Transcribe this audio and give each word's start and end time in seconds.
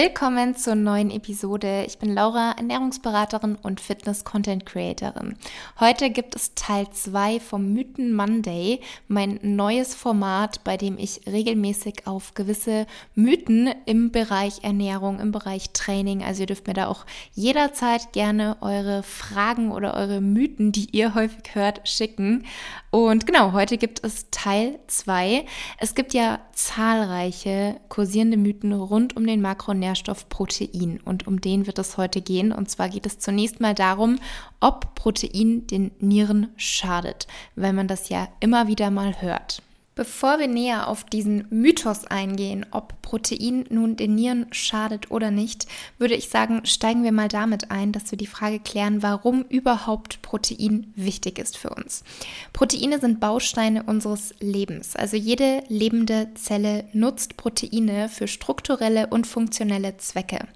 Willkommen 0.00 0.54
zur 0.54 0.76
neuen 0.76 1.10
Episode. 1.10 1.82
Ich 1.84 1.98
bin 1.98 2.14
Laura, 2.14 2.52
Ernährungsberaterin 2.56 3.56
und 3.56 3.80
Fitness-Content-Creatorin. 3.80 5.34
Heute 5.80 6.10
gibt 6.10 6.36
es 6.36 6.54
Teil 6.54 6.88
2 6.88 7.40
vom 7.40 7.72
Mythen 7.72 8.14
Monday, 8.14 8.78
mein 9.08 9.40
neues 9.42 9.96
Format, 9.96 10.62
bei 10.62 10.76
dem 10.76 10.98
ich 10.98 11.22
regelmäßig 11.26 12.06
auf 12.06 12.34
gewisse 12.34 12.86
Mythen 13.16 13.74
im 13.86 14.12
Bereich 14.12 14.62
Ernährung, 14.62 15.18
im 15.18 15.32
Bereich 15.32 15.70
Training, 15.70 16.22
also 16.22 16.42
ihr 16.42 16.46
dürft 16.46 16.68
mir 16.68 16.74
da 16.74 16.86
auch 16.86 17.04
jederzeit 17.32 18.12
gerne 18.12 18.56
eure 18.60 19.02
Fragen 19.02 19.72
oder 19.72 19.94
eure 19.94 20.20
Mythen, 20.20 20.70
die 20.70 20.96
ihr 20.96 21.16
häufig 21.16 21.56
hört, 21.56 21.88
schicken. 21.88 22.44
Und 22.90 23.26
genau, 23.26 23.52
heute 23.52 23.76
gibt 23.76 24.02
es 24.02 24.30
Teil 24.30 24.78
2. 24.86 25.44
Es 25.76 25.94
gibt 25.94 26.14
ja 26.14 26.40
zahlreiche 26.52 27.78
kursierende 27.90 28.38
Mythen 28.38 28.72
rund 28.72 29.14
um 29.14 29.26
den 29.26 29.42
Makronährstoff 29.42 30.28
Protein 30.30 30.98
und 31.04 31.26
um 31.26 31.40
den 31.40 31.66
wird 31.66 31.78
es 31.78 31.98
heute 31.98 32.22
gehen. 32.22 32.50
Und 32.50 32.70
zwar 32.70 32.88
geht 32.88 33.04
es 33.04 33.18
zunächst 33.18 33.60
mal 33.60 33.74
darum, 33.74 34.18
ob 34.60 34.94
Protein 34.94 35.66
den 35.66 35.90
Nieren 35.98 36.48
schadet, 36.56 37.26
weil 37.56 37.74
man 37.74 37.88
das 37.88 38.08
ja 38.08 38.28
immer 38.40 38.68
wieder 38.68 38.90
mal 38.90 39.20
hört. 39.20 39.62
Bevor 39.98 40.38
wir 40.38 40.46
näher 40.46 40.86
auf 40.86 41.02
diesen 41.02 41.48
Mythos 41.50 42.04
eingehen, 42.04 42.64
ob 42.70 43.02
Protein 43.02 43.64
nun 43.68 43.96
den 43.96 44.14
Nieren 44.14 44.46
schadet 44.52 45.10
oder 45.10 45.32
nicht, 45.32 45.66
würde 45.98 46.14
ich 46.14 46.28
sagen, 46.28 46.64
steigen 46.66 47.02
wir 47.02 47.10
mal 47.10 47.26
damit 47.26 47.72
ein, 47.72 47.90
dass 47.90 48.12
wir 48.12 48.16
die 48.16 48.28
Frage 48.28 48.60
klären, 48.60 49.02
warum 49.02 49.42
überhaupt 49.48 50.22
Protein 50.22 50.92
wichtig 50.94 51.40
ist 51.40 51.58
für 51.58 51.70
uns. 51.70 52.04
Proteine 52.52 53.00
sind 53.00 53.18
Bausteine 53.18 53.82
unseres 53.82 54.36
Lebens. 54.38 54.94
Also 54.94 55.16
jede 55.16 55.64
lebende 55.66 56.28
Zelle 56.34 56.84
nutzt 56.92 57.36
Proteine 57.36 58.08
für 58.08 58.28
strukturelle 58.28 59.08
und 59.08 59.26
funktionelle 59.26 59.96
Zwecke. 59.96 60.46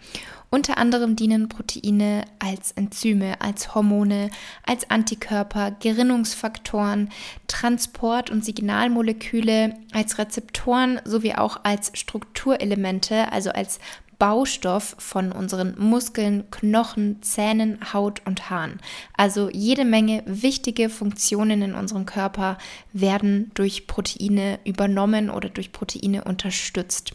Unter 0.55 0.77
anderem 0.77 1.17
dienen 1.17 1.49
Proteine 1.49 2.27
als 2.39 2.73
Enzyme, 2.73 3.41
als 3.41 3.75
Hormone, 3.75 4.29
als 4.67 4.91
Antikörper, 4.91 5.71
Gerinnungsfaktoren, 5.71 7.09
Transport- 7.47 8.29
und 8.29 8.45
Signalmoleküle, 8.45 9.73
als 9.95 10.19
Rezeptoren 10.19 11.01
sowie 11.07 11.37
auch 11.37 11.61
als 11.63 11.93
Strukturelemente, 11.95 13.33
also 13.33 13.49
als 13.49 13.81
Baustoff 14.19 14.95
von 14.99 15.33
unseren 15.33 15.75
Muskeln, 15.79 16.45
Knochen, 16.51 17.23
Zähnen, 17.23 17.79
Haut 17.95 18.21
und 18.27 18.51
Haaren. 18.51 18.79
Also 19.17 19.49
jede 19.51 19.87
Menge 19.87 20.23
wichtige 20.27 20.91
Funktionen 20.91 21.63
in 21.63 21.75
unserem 21.75 22.05
Körper 22.05 22.59
werden 22.93 23.51
durch 23.55 23.87
Proteine 23.87 24.61
übernommen 24.67 25.31
oder 25.31 25.49
durch 25.49 25.73
Proteine 25.73 26.25
unterstützt. 26.25 27.15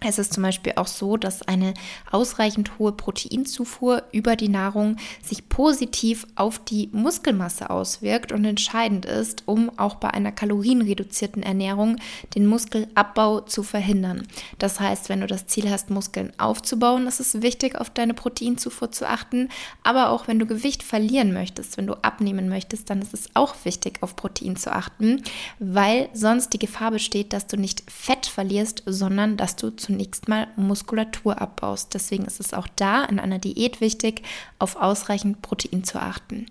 Es 0.00 0.20
ist 0.20 0.32
zum 0.32 0.44
Beispiel 0.44 0.74
auch 0.76 0.86
so, 0.86 1.16
dass 1.16 1.42
eine 1.42 1.74
ausreichend 2.12 2.78
hohe 2.78 2.92
Proteinzufuhr 2.92 4.04
über 4.12 4.36
die 4.36 4.48
Nahrung 4.48 4.96
sich 5.24 5.48
positiv 5.48 6.24
auf 6.36 6.60
die 6.60 6.88
Muskelmasse 6.92 7.68
auswirkt 7.68 8.30
und 8.30 8.44
entscheidend 8.44 9.06
ist, 9.06 9.42
um 9.46 9.76
auch 9.76 9.96
bei 9.96 10.10
einer 10.10 10.30
kalorienreduzierten 10.30 11.42
Ernährung 11.42 11.96
den 12.36 12.46
Muskelabbau 12.46 13.40
zu 13.40 13.64
verhindern. 13.64 14.28
Das 14.60 14.78
heißt, 14.78 15.08
wenn 15.08 15.20
du 15.20 15.26
das 15.26 15.48
Ziel 15.48 15.68
hast, 15.68 15.90
Muskeln 15.90 16.32
aufzubauen, 16.38 17.08
ist 17.08 17.18
es 17.18 17.42
wichtig, 17.42 17.74
auf 17.74 17.90
deine 17.90 18.14
Proteinzufuhr 18.14 18.92
zu 18.92 19.08
achten. 19.08 19.48
Aber 19.82 20.10
auch 20.10 20.28
wenn 20.28 20.38
du 20.38 20.46
Gewicht 20.46 20.84
verlieren 20.84 21.32
möchtest, 21.32 21.76
wenn 21.76 21.88
du 21.88 21.94
abnehmen 21.94 22.48
möchtest, 22.48 22.88
dann 22.88 23.02
ist 23.02 23.14
es 23.14 23.30
auch 23.34 23.56
wichtig, 23.64 23.98
auf 24.02 24.14
Protein 24.14 24.54
zu 24.54 24.70
achten, 24.70 25.24
weil 25.58 26.08
sonst 26.12 26.52
die 26.52 26.60
Gefahr 26.60 26.92
besteht, 26.92 27.32
dass 27.32 27.48
du 27.48 27.56
nicht 27.56 27.82
Fett 27.90 28.26
verlierst, 28.26 28.84
sondern 28.86 29.36
dass 29.36 29.56
du 29.56 29.70
zu 29.70 29.87
zunächst 29.88 30.28
mal 30.28 30.48
Muskulatur 30.56 31.40
abbaust. 31.40 31.94
Deswegen 31.94 32.26
ist 32.26 32.40
es 32.40 32.52
auch 32.52 32.68
da 32.76 33.04
in 33.04 33.18
einer 33.18 33.38
Diät 33.38 33.80
wichtig, 33.80 34.22
auf 34.58 34.76
ausreichend 34.76 35.40
Protein 35.40 35.82
zu 35.82 35.98
achten. 35.98 36.46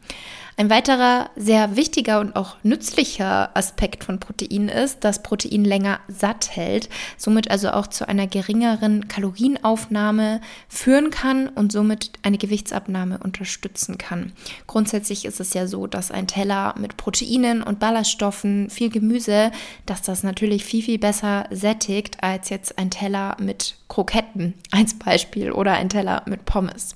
Ein 0.60 0.72
weiterer 0.72 1.30
sehr 1.36 1.76
wichtiger 1.76 2.20
und 2.20 2.36
auch 2.36 2.56
nützlicher 2.64 3.56
Aspekt 3.56 4.04
von 4.04 4.20
Protein 4.20 4.70
ist, 4.70 5.04
dass 5.04 5.22
Protein 5.22 5.64
länger 5.64 6.00
satt 6.08 6.50
hält, 6.56 6.90
somit 7.16 7.52
also 7.52 7.70
auch 7.70 7.86
zu 7.86 8.08
einer 8.08 8.26
geringeren 8.26 9.08
Kalorienaufnahme 9.08 10.42
führen 10.68 11.12
kann 11.12 11.48
und 11.50 11.72
somit 11.72 12.10
eine 12.24 12.40
Gewichtsabnahme 12.40 13.20
unterstützen 13.20 14.00
kann. 14.00 14.32
Grundsätzlich 14.66 15.26
ist 15.26 15.40
es 15.40 15.54
ja 15.54 15.68
so, 15.68 15.86
dass 15.86 16.10
ein 16.10 16.26
Teller 16.26 16.74
mit 16.80 16.98
Proteinen 16.98 17.62
und 17.62 17.78
Ballaststoffen, 17.78 18.72
viel 18.72 18.90
Gemüse, 18.90 19.52
dass 19.86 20.02
das 20.02 20.24
natürlich 20.24 20.66
viel, 20.66 20.82
viel 20.82 20.98
besser 20.98 21.46
sättigt 21.52 22.24
als 22.24 22.50
jetzt 22.50 22.80
ein 22.80 22.90
Teller 22.90 23.38
mit 23.40 23.76
Kroketten 23.90 24.56
als 24.72 24.98
Beispiel 24.98 25.52
oder 25.52 25.74
ein 25.74 25.90
Teller 25.90 26.24
mit 26.26 26.46
Pommes. 26.46 26.96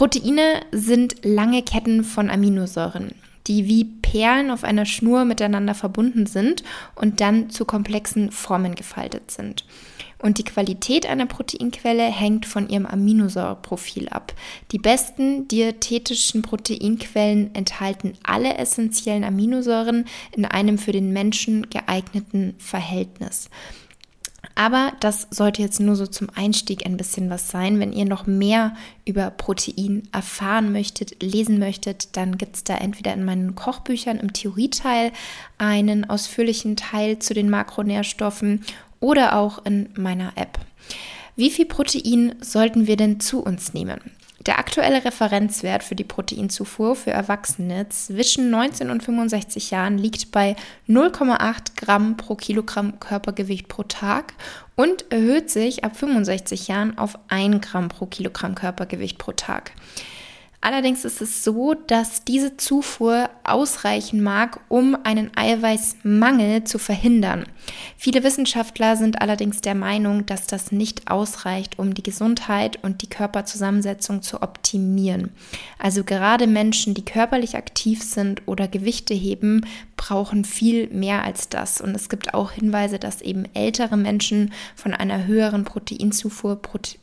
Proteine 0.00 0.62
sind 0.72 1.26
lange 1.26 1.62
Ketten 1.62 2.04
von 2.04 2.30
Aminosäuren, 2.30 3.10
die 3.46 3.68
wie 3.68 3.84
Perlen 3.84 4.50
auf 4.50 4.64
einer 4.64 4.86
Schnur 4.86 5.26
miteinander 5.26 5.74
verbunden 5.74 6.24
sind 6.24 6.62
und 6.94 7.20
dann 7.20 7.50
zu 7.50 7.66
komplexen 7.66 8.30
Formen 8.30 8.76
gefaltet 8.76 9.30
sind. 9.30 9.66
Und 10.16 10.38
die 10.38 10.44
Qualität 10.44 11.04
einer 11.04 11.26
Proteinquelle 11.26 12.04
hängt 12.04 12.46
von 12.46 12.70
ihrem 12.70 12.86
Aminosäureprofil 12.86 14.08
ab. 14.08 14.32
Die 14.72 14.78
besten 14.78 15.48
diätetischen 15.48 16.40
Proteinquellen 16.40 17.54
enthalten 17.54 18.14
alle 18.22 18.56
essentiellen 18.56 19.22
Aminosäuren 19.22 20.06
in 20.34 20.46
einem 20.46 20.78
für 20.78 20.92
den 20.92 21.12
Menschen 21.12 21.68
geeigneten 21.68 22.54
Verhältnis. 22.56 23.50
Aber 24.54 24.92
das 25.00 25.26
sollte 25.30 25.62
jetzt 25.62 25.80
nur 25.80 25.96
so 25.96 26.06
zum 26.06 26.28
Einstieg 26.34 26.84
ein 26.84 26.96
bisschen 26.96 27.30
was 27.30 27.50
sein. 27.50 27.80
Wenn 27.80 27.92
ihr 27.92 28.04
noch 28.04 28.26
mehr 28.26 28.74
über 29.04 29.30
Protein 29.30 30.02
erfahren 30.12 30.72
möchtet, 30.72 31.22
lesen 31.22 31.58
möchtet, 31.58 32.16
dann 32.16 32.36
gibt 32.36 32.56
es 32.56 32.64
da 32.64 32.76
entweder 32.76 33.14
in 33.14 33.24
meinen 33.24 33.54
Kochbüchern 33.54 34.18
im 34.18 34.32
Theorieteil 34.32 35.12
einen 35.58 36.08
ausführlichen 36.08 36.76
Teil 36.76 37.18
zu 37.18 37.32
den 37.32 37.48
Makronährstoffen 37.48 38.64
oder 39.00 39.36
auch 39.36 39.64
in 39.64 39.88
meiner 39.94 40.32
App. 40.36 40.58
Wie 41.36 41.50
viel 41.50 41.66
Protein 41.66 42.34
sollten 42.40 42.86
wir 42.86 42.96
denn 42.96 43.18
zu 43.20 43.42
uns 43.42 43.72
nehmen? 43.72 44.00
Der 44.46 44.58
aktuelle 44.58 45.04
Referenzwert 45.04 45.84
für 45.84 45.94
die 45.94 46.04
Proteinzufuhr 46.04 46.96
für 46.96 47.10
Erwachsene 47.10 47.90
zwischen 47.90 48.48
19 48.48 48.88
und 48.88 49.02
65 49.02 49.70
Jahren 49.70 49.98
liegt 49.98 50.32
bei 50.32 50.56
0,8 50.88 51.76
Gramm 51.76 52.16
pro 52.16 52.36
Kilogramm 52.36 52.98
Körpergewicht 53.00 53.68
pro 53.68 53.82
Tag 53.82 54.32
und 54.76 55.12
erhöht 55.12 55.50
sich 55.50 55.84
ab 55.84 55.94
65 55.94 56.68
Jahren 56.68 56.96
auf 56.96 57.18
1 57.28 57.60
Gramm 57.60 57.88
pro 57.88 58.06
Kilogramm 58.06 58.54
Körpergewicht 58.54 59.18
pro 59.18 59.32
Tag. 59.32 59.72
Allerdings 60.62 61.06
ist 61.06 61.22
es 61.22 61.42
so, 61.42 61.72
dass 61.72 62.22
diese 62.22 62.58
Zufuhr 62.58 63.30
ausreichen 63.44 64.22
mag, 64.22 64.60
um 64.68 64.94
einen 65.04 65.30
Eiweißmangel 65.34 66.64
zu 66.64 66.78
verhindern. 66.78 67.46
Viele 67.96 68.22
Wissenschaftler 68.22 68.96
sind 68.96 69.22
allerdings 69.22 69.62
der 69.62 69.74
Meinung, 69.74 70.26
dass 70.26 70.46
das 70.46 70.70
nicht 70.70 71.10
ausreicht, 71.10 71.78
um 71.78 71.94
die 71.94 72.02
Gesundheit 72.02 72.78
und 72.82 73.00
die 73.00 73.08
Körperzusammensetzung 73.08 74.20
zu 74.20 74.42
optimieren. 74.42 75.30
Also 75.78 76.04
gerade 76.04 76.46
Menschen, 76.46 76.92
die 76.92 77.06
körperlich 77.06 77.56
aktiv 77.56 78.02
sind 78.02 78.42
oder 78.44 78.68
Gewichte 78.68 79.14
heben, 79.14 79.64
brauchen 79.96 80.44
viel 80.44 80.88
mehr 80.88 81.24
als 81.24 81.48
das. 81.48 81.80
Und 81.80 81.94
es 81.94 82.10
gibt 82.10 82.34
auch 82.34 82.52
Hinweise, 82.52 82.98
dass 82.98 83.22
eben 83.22 83.46
ältere 83.54 83.96
Menschen 83.96 84.52
von 84.76 84.92
einer 84.92 85.26
höheren 85.26 85.64
Proteinzufuhr 85.64 86.60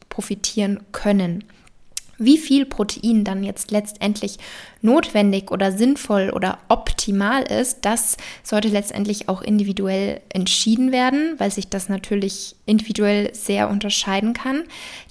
profitieren 0.09 0.81
können. 0.91 1.43
Wie 2.17 2.37
viel 2.37 2.65
Protein 2.65 3.23
dann 3.23 3.43
jetzt 3.43 3.71
letztendlich 3.71 4.37
notwendig 4.81 5.51
oder 5.51 5.71
sinnvoll 5.71 6.31
oder 6.33 6.59
optimal 6.67 7.43
ist, 7.43 7.79
das 7.81 8.17
sollte 8.43 8.69
letztendlich 8.69 9.29
auch 9.29 9.41
individuell 9.41 10.21
entschieden 10.29 10.91
werden, 10.91 11.35
weil 11.37 11.51
sich 11.51 11.67
das 11.69 11.89
natürlich 11.89 12.55
individuell 12.65 13.33
sehr 13.33 13.69
unterscheiden 13.69 14.33
kann. 14.33 14.63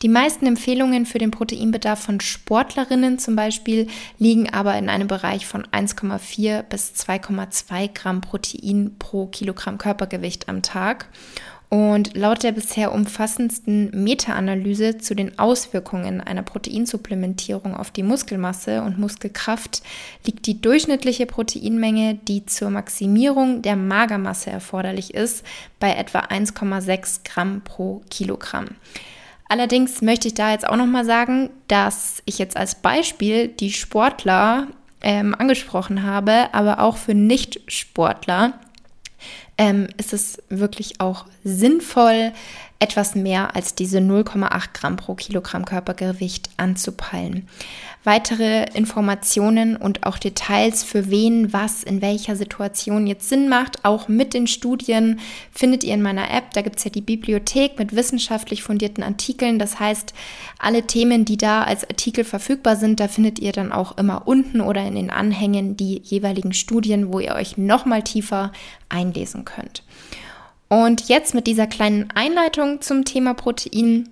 Die 0.03 0.08
meisten 0.08 0.47
Empfehlungen 0.47 1.06
für 1.06 1.19
den 1.19 1.31
Proteinbedarf 1.31 2.00
von 2.00 2.20
Sportlerinnen 2.20 3.19
zum 3.19 3.37
Beispiel 3.37 3.87
liegen 4.19 4.53
aber 4.53 4.76
in 4.76 4.88
einem 4.88 5.08
Bereich 5.08 5.47
von 5.47 5.64
1,4 5.67 6.62
bis 6.62 6.93
2,2 6.94 7.93
Gramm 7.94 8.20
Protein 8.20 8.97
pro 8.99 9.26
Kilogramm 9.26 9.79
Körpergewicht 9.79 10.49
am 10.49 10.62
Tag. 10.62 11.06
Und 11.68 12.16
laut 12.16 12.44
der 12.44 12.52
bisher 12.52 12.92
umfassendsten 12.92 13.90
Meta-Analyse 13.92 14.98
zu 14.98 15.16
den 15.16 15.36
Auswirkungen 15.38 16.20
einer 16.20 16.42
Proteinsupplementierung 16.42 17.76
auf 17.76 17.90
die 17.90 18.04
Muskelmasse 18.04 18.82
und 18.82 18.98
Muskelkraft 18.98 19.82
liegt 20.24 20.46
die 20.46 20.60
durchschnittliche 20.60 21.26
Proteinmenge, 21.26 22.14
die 22.14 22.46
zur 22.46 22.70
Maximierung 22.70 23.62
der 23.62 23.74
Magermasse 23.74 24.50
erforderlich 24.50 25.14
ist, 25.14 25.44
bei 25.80 25.92
etwa 25.92 26.20
1,6 26.20 27.20
Gramm 27.24 27.62
pro 27.62 28.02
Kilogramm. 28.10 28.66
Allerdings 29.48 30.02
möchte 30.02 30.28
ich 30.28 30.34
da 30.34 30.52
jetzt 30.52 30.69
auch 30.69 30.76
nochmal 30.76 31.04
sagen, 31.04 31.50
dass 31.66 32.22
ich 32.26 32.38
jetzt 32.38 32.56
als 32.56 32.76
Beispiel 32.76 33.48
die 33.48 33.72
Sportler 33.72 34.69
ähm, 35.02 35.34
angesprochen 35.36 36.04
habe, 36.04 36.52
aber 36.52 36.80
auch 36.80 36.96
für 36.96 37.14
Nicht-Sportler 37.14 38.54
ähm, 39.58 39.88
ist 39.97 40.12
es 40.12 40.38
wirklich 40.49 41.00
auch 41.00 41.26
sinnvoll, 41.44 42.32
etwas 42.78 43.14
mehr 43.14 43.56
als 43.56 43.75
diese 43.75 43.99
0,8 43.99 44.69
Gramm 44.75 44.96
pro 44.96 45.14
Kilogramm 45.14 45.64
Körpergewicht 45.64 46.50
anzupeilen. 46.56 47.49
Weitere 48.05 48.67
Informationen 48.75 49.76
und 49.76 50.06
auch 50.06 50.19
Details, 50.19 50.84
für 50.84 51.11
wen 51.11 51.52
was 51.52 51.82
in 51.82 52.02
welcher 52.02 52.37
Situation 52.37 53.06
jetzt 53.06 53.28
Sinn 53.28 53.49
macht, 53.49 53.84
auch 53.84 54.06
mit 54.06 54.32
den 54.32 54.46
Studien, 54.46 55.19
findet 55.50 55.82
ihr 55.82 55.94
in 55.94 56.02
meiner 56.02 56.31
App. 56.31 56.52
Da 56.52 56.62
gibt 56.62 56.76
es 56.76 56.84
ja 56.84 56.90
die 56.90 57.00
Bibliothek 57.00 57.78
mit 57.78 57.96
wissenschaftlich 57.96 58.62
fundierten 58.62 59.02
Artikeln. 59.02 59.58
Das 59.58 59.81
heißt, 59.81 60.14
alle 60.58 60.87
Themen, 60.87 61.25
die 61.25 61.37
da 61.37 61.64
als 61.64 61.82
Artikel 61.82 62.25
verfügbar 62.25 62.76
sind, 62.76 63.00
da 63.00 63.08
findet 63.08 63.38
ihr 63.38 63.52
dann 63.52 63.72
auch 63.72 63.99
immer 63.99 64.29
unten 64.29 64.61
oder 64.61 64.87
in 64.87 64.94
den 64.94 65.11
Anhängen 65.11 65.76
die 65.76 66.00
jeweiligen 66.05 66.52
Studien, 66.52 67.12
wo 67.12 67.19
ihr 67.19 67.34
euch 67.34 67.56
nochmal 67.56 68.02
tiefer 68.02 68.52
einlesen 68.88 69.44
könnt. 69.44 69.82
Und 70.68 71.08
jetzt 71.08 71.34
mit 71.34 71.46
dieser 71.46 71.66
kleinen 71.66 72.10
Einleitung 72.14 72.80
zum 72.80 73.04
Thema 73.04 73.34
Protein 73.34 74.08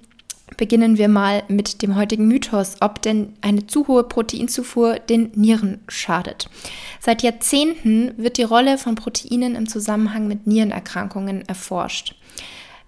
beginnen 0.56 0.98
wir 0.98 1.08
mal 1.08 1.42
mit 1.48 1.82
dem 1.82 1.96
heutigen 1.96 2.28
Mythos, 2.28 2.76
ob 2.80 3.02
denn 3.02 3.34
eine 3.40 3.66
zu 3.66 3.88
hohe 3.88 4.04
Proteinzufuhr 4.04 4.98
den 4.98 5.32
Nieren 5.34 5.80
schadet. 5.88 6.48
Seit 7.00 7.22
Jahrzehnten 7.22 8.12
wird 8.16 8.38
die 8.38 8.44
Rolle 8.44 8.78
von 8.78 8.94
Proteinen 8.94 9.56
im 9.56 9.68
Zusammenhang 9.68 10.28
mit 10.28 10.46
Nierenerkrankungen 10.46 11.42
erforscht. 11.48 12.14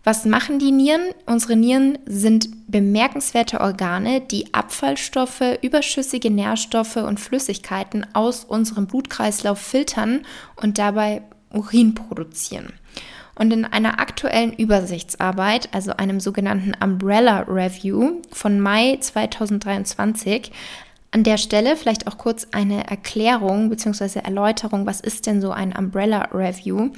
Was 0.05 0.25
machen 0.25 0.61
die 0.61 0.71
Nieren? 0.71 1.01
Unsere 1.27 1.57
Nieren 1.57 1.99
sind 2.07 2.71
bemerkenswerte 2.71 3.61
Organe, 3.61 4.21
die 4.21 4.55
Abfallstoffe, 4.55 5.43
überschüssige 5.63 6.31
Nährstoffe 6.31 6.97
und 6.97 7.19
Flüssigkeiten 7.19 8.07
aus 8.13 8.45
unserem 8.45 8.87
Blutkreislauf 8.87 9.59
filtern 9.59 10.25
und 10.55 10.79
dabei 10.79 11.23
Urin 11.53 11.95
produzieren. 11.95 12.73
Und 13.39 13.53
in 13.53 13.65
einer 13.67 14.01
aktuellen 14.01 14.53
Übersichtsarbeit, 14.53 15.69
also 15.73 15.93
einem 15.93 16.21
sogenannten 16.21 16.73
Umbrella 16.83 17.41
Review 17.41 18.23
von 18.33 18.61
Mai 18.61 18.97
2023, 18.99 20.51
an 21.11 21.23
der 21.23 21.39
Stelle 21.39 21.77
vielleicht 21.77 22.07
auch 22.07 22.19
kurz 22.19 22.49
eine 22.53 22.87
Erklärung 22.89 23.71
bzw. 23.71 24.21
Erläuterung, 24.21 24.87
was 24.87 25.01
ist 25.01 25.27
denn 25.27 25.41
so 25.41 25.51
ein 25.51 25.77
Umbrella 25.77 26.29
Review? 26.33 26.91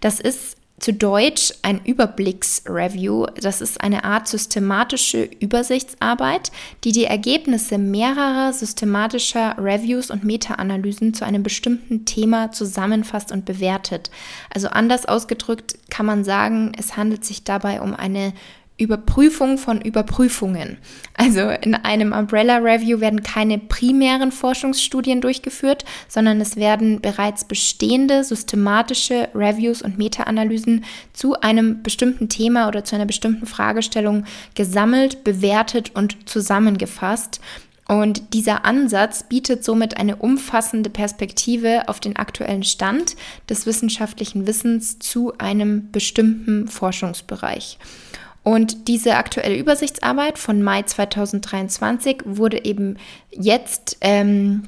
Das 0.00 0.20
ist 0.20 0.56
zu 0.80 0.94
Deutsch 0.94 1.52
ein 1.62 1.84
Überblicksreview. 1.84 3.26
Das 3.40 3.60
ist 3.60 3.80
eine 3.80 4.04
Art 4.04 4.26
systematische 4.26 5.24
Übersichtsarbeit, 5.24 6.50
die 6.84 6.92
die 6.92 7.04
Ergebnisse 7.04 7.78
mehrerer 7.78 8.52
systematischer 8.52 9.56
Reviews 9.58 10.10
und 10.10 10.24
Meta-Analysen 10.24 11.14
zu 11.14 11.24
einem 11.24 11.42
bestimmten 11.42 12.06
Thema 12.06 12.50
zusammenfasst 12.50 13.30
und 13.30 13.44
bewertet. 13.44 14.10
Also 14.52 14.68
anders 14.68 15.06
ausgedrückt 15.06 15.76
kann 15.90 16.06
man 16.06 16.24
sagen, 16.24 16.72
es 16.78 16.96
handelt 16.96 17.24
sich 17.24 17.44
dabei 17.44 17.82
um 17.82 17.94
eine 17.94 18.32
Überprüfung 18.80 19.58
von 19.58 19.80
Überprüfungen. 19.80 20.78
Also 21.14 21.50
in 21.50 21.74
einem 21.74 22.12
Umbrella 22.12 22.56
Review 22.56 23.00
werden 23.00 23.22
keine 23.22 23.58
primären 23.58 24.32
Forschungsstudien 24.32 25.20
durchgeführt, 25.20 25.84
sondern 26.08 26.40
es 26.40 26.56
werden 26.56 27.00
bereits 27.00 27.44
bestehende 27.44 28.24
systematische 28.24 29.28
Reviews 29.34 29.82
und 29.82 29.98
Meta-Analysen 29.98 30.84
zu 31.12 31.38
einem 31.40 31.82
bestimmten 31.82 32.28
Thema 32.28 32.68
oder 32.68 32.84
zu 32.84 32.94
einer 32.96 33.06
bestimmten 33.06 33.46
Fragestellung 33.46 34.24
gesammelt, 34.54 35.24
bewertet 35.24 35.92
und 35.94 36.28
zusammengefasst. 36.28 37.40
Und 37.90 38.34
dieser 38.34 38.64
Ansatz 38.64 39.24
bietet 39.24 39.64
somit 39.64 39.96
eine 39.96 40.14
umfassende 40.14 40.90
Perspektive 40.90 41.88
auf 41.88 41.98
den 41.98 42.14
aktuellen 42.14 42.62
Stand 42.62 43.16
des 43.48 43.66
wissenschaftlichen 43.66 44.46
Wissens 44.46 45.00
zu 45.00 45.36
einem 45.38 45.90
bestimmten 45.90 46.68
Forschungsbereich. 46.68 47.78
Und 48.42 48.88
diese 48.88 49.16
aktuelle 49.16 49.56
Übersichtsarbeit 49.56 50.38
von 50.38 50.62
Mai 50.62 50.82
2023 50.82 52.22
wurde 52.24 52.64
eben 52.64 52.96
jetzt 53.30 53.98
ähm, 54.00 54.62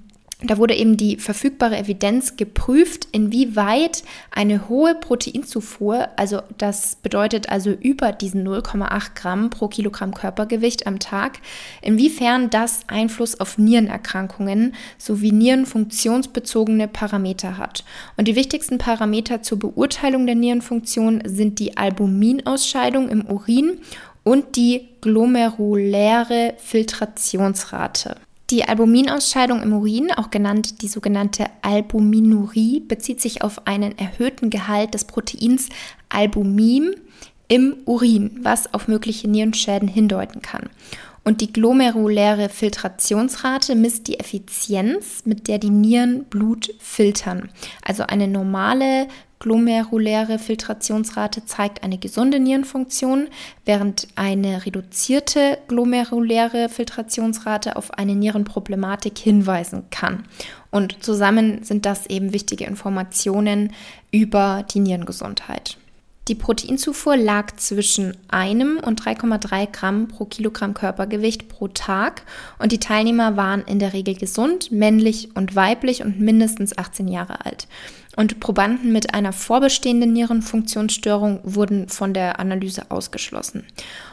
da 0.44 0.59
wurde 0.59 0.75
eben 0.75 0.97
die 0.97 1.17
verfügbare 1.19 1.79
Evidenz 1.79 2.37
geprüft, 2.37 3.06
inwieweit 3.12 4.03
eine 4.31 4.69
hohe 4.69 4.94
Proteinzufuhr, 4.94 6.09
also 6.17 6.43
das 6.59 6.97
bedeutet 6.97 7.49
also 7.49 7.71
über 7.71 8.12
diesen 8.12 8.47
0,8 8.47 9.15
Gramm 9.15 9.50
pro 9.50 9.69
Kilogramm 9.69 10.15
Körpergewicht 10.15 10.87
am 10.87 10.99
Tag, 10.99 11.39
inwiefern 11.81 12.50
das 12.50 12.81
Einfluss 12.89 13.39
auf 13.39 13.59
Nierenerkrankungen 13.59 14.75
sowie 14.99 15.33
nierenfunktionsbezogene 15.33 16.89
Parameter 16.89 17.56
hat. 17.59 17.85
Und 18.17 18.27
die 18.27 18.37
wichtigsten 18.37 18.79
Parameter 18.79 19.43
zur 19.43 19.59
Beurteilung 19.59 20.27
der 20.27 20.35
Nierenfunktion 20.35 21.23
sind 21.25 21.59
die 21.59 21.77
Albuminausscheidung 21.77 23.09
im 23.09 23.27
Urin 23.27 23.79
und 24.25 24.56
die 24.56 24.89
glomeruläre 25.00 26.55
Filtrationsrate. 26.59 28.17
Die 28.52 28.69
Albuminausscheidung 28.69 29.62
im 29.62 29.72
Urin, 29.72 30.12
auch 30.12 30.28
genannt 30.28 30.82
die 30.82 30.88
sogenannte 30.88 31.46
Albuminurie, 31.62 32.81
bezieht 32.81 33.22
sich 33.22 33.40
auf 33.40 33.66
einen 33.66 33.96
erhöhten 33.96 34.50
Gehalt 34.50 34.93
des 34.93 35.06
Proteins 35.06 35.70
Albumin 36.10 36.94
im 37.49 37.78
Urin, 37.87 38.40
was 38.43 38.75
auf 38.75 38.88
mögliche 38.88 39.26
Nierenschäden 39.26 39.88
hindeuten 39.88 40.43
kann. 40.43 40.69
Und 41.25 41.40
die 41.40 41.50
glomeruläre 41.50 42.50
Filtrationsrate 42.50 43.75
misst 43.75 44.06
die 44.06 44.20
Effizienz, 44.20 45.22
mit 45.25 45.48
der 45.48 45.56
die 45.56 45.70
Nieren 45.70 46.25
Blut 46.25 46.75
filtern. 46.78 47.48
Also 47.82 48.02
eine 48.02 48.28
normale 48.28 49.08
glomeruläre 49.43 50.39
Filtrationsrate 50.39 51.44
zeigt 51.44 51.83
eine 51.83 51.99
gesunde 51.99 52.39
Nierenfunktion, 52.39 53.27
während 53.65 54.06
eine 54.15 54.65
reduzierte 54.65 55.59
glomeruläre 55.67 56.69
Filtrationsrate 56.69 57.75
auf 57.75 57.91
eine 57.91 58.15
Nierenproblematik 58.15 59.19
hinweisen 59.19 59.87
kann. 59.91 60.27
Und 60.71 61.03
zusammen 61.03 61.65
sind 61.65 61.87
das 61.87 62.06
eben 62.06 62.33
wichtige 62.33 62.67
Informationen 62.67 63.73
über 64.12 64.65
die 64.73 64.79
Nierengesundheit. 64.79 65.77
Die 66.28 66.36
Proteinzufuhr 66.36 67.16
lag 67.16 67.56
zwischen 67.56 68.16
einem 68.28 68.78
und 68.78 69.02
3,3 69.02 69.72
Gramm 69.72 70.06
pro 70.06 70.24
Kilogramm 70.24 70.72
Körpergewicht 70.72 71.48
pro 71.48 71.67
Tag 71.67 72.22
und 72.60 72.70
die 72.70 72.79
Teilnehmer 72.79 73.36
waren 73.36 73.62
in 73.62 73.81
der 73.81 73.93
Regel 73.93 74.14
gesund, 74.14 74.70
männlich 74.70 75.31
und 75.34 75.56
weiblich 75.56 76.05
und 76.05 76.20
mindestens 76.20 76.79
18 76.79 77.08
Jahre 77.08 77.44
alt. 77.44 77.67
Und 78.14 78.38
Probanden 78.38 78.93
mit 78.93 79.14
einer 79.14 79.32
vorbestehenden 79.32 80.12
Nierenfunktionsstörung 80.12 81.41
wurden 81.43 81.88
von 81.88 82.14
der 82.14 82.38
Analyse 82.38 82.91
ausgeschlossen. 82.91 83.64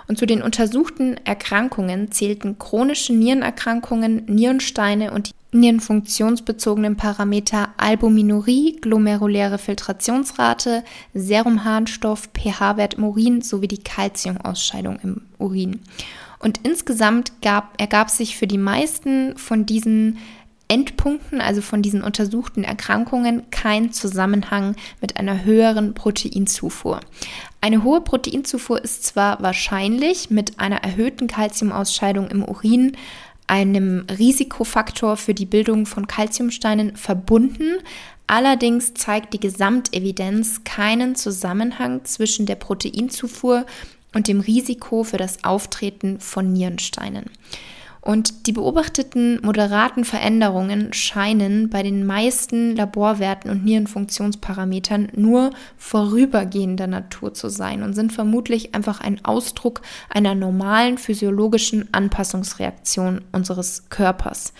Und 0.07 0.17
zu 0.17 0.25
den 0.25 0.41
untersuchten 0.41 1.17
Erkrankungen 1.25 2.11
zählten 2.11 2.57
chronische 2.57 3.13
Nierenerkrankungen, 3.13 4.25
Nierensteine 4.25 5.11
und 5.11 5.31
die 5.51 5.57
nierenfunktionsbezogenen 5.57 6.95
Parameter 6.95 7.69
Albuminurie, 7.77 8.77
glomeruläre 8.81 9.57
Filtrationsrate, 9.57 10.83
Serumharnstoff, 11.13 12.29
pH-Wert 12.33 12.95
im 12.95 13.03
Urin 13.03 13.41
sowie 13.41 13.67
die 13.67 13.83
Kalziumausscheidung 13.83 14.99
im 15.01 15.21
Urin. 15.37 15.81
Und 16.39 16.59
insgesamt 16.63 17.41
gab, 17.41 17.79
ergab 17.79 18.09
sich 18.09 18.37
für 18.37 18.47
die 18.47 18.57
meisten 18.57 19.37
von 19.37 19.65
diesen 19.65 20.17
Endpunkten, 20.71 21.41
also 21.41 21.61
von 21.61 21.81
diesen 21.81 22.03
untersuchten 22.03 22.63
Erkrankungen, 22.63 23.49
kein 23.49 23.91
Zusammenhang 23.91 24.75
mit 25.01 25.17
einer 25.17 25.43
höheren 25.43 25.95
Proteinzufuhr. 25.95 26.99
Eine 27.59 27.83
hohe 27.83 28.01
Proteinzufuhr 28.01 28.81
ist 28.81 29.03
zwar 29.03 29.41
wahrscheinlich 29.41 30.29
mit 30.29 30.59
einer 30.59 30.83
erhöhten 30.83 31.27
Kalziumausscheidung 31.27 32.29
im 32.29 32.43
Urin, 32.43 32.95
einem 33.49 34.05
Risikofaktor 34.09 35.17
für 35.17 35.33
die 35.33 35.47
Bildung 35.47 35.85
von 35.85 36.05
Kalziumsteinen 36.05 36.95
verbunden, 36.95 37.77
allerdings 38.27 38.93
zeigt 38.93 39.33
die 39.33 39.39
Gesamtevidenz 39.39 40.63
keinen 40.63 41.15
Zusammenhang 41.15 42.05
zwischen 42.05 42.45
der 42.45 42.55
Proteinzufuhr 42.55 43.65
und 44.13 44.27
dem 44.27 44.39
Risiko 44.39 45.03
für 45.03 45.17
das 45.17 45.43
Auftreten 45.43 46.19
von 46.19 46.53
Nierensteinen. 46.53 47.25
Und 48.01 48.47
die 48.47 48.53
beobachteten 48.53 49.39
moderaten 49.43 50.05
Veränderungen 50.05 50.93
scheinen 50.93 51.69
bei 51.69 51.83
den 51.83 52.05
meisten 52.05 52.75
Laborwerten 52.75 53.51
und 53.51 53.65
Nierenfunktionsparametern 53.65 55.09
nur 55.15 55.51
vorübergehender 55.77 56.87
Natur 56.87 57.33
zu 57.33 57.49
sein 57.49 57.83
und 57.83 57.93
sind 57.93 58.13
vermutlich 58.13 58.73
einfach 58.73 59.01
ein 59.01 59.23
Ausdruck 59.25 59.81
einer 60.09 60.33
normalen 60.33 60.97
physiologischen 60.97 61.93
Anpassungsreaktion 61.93 63.21
unseres 63.33 63.89
Körpers. 63.89 64.53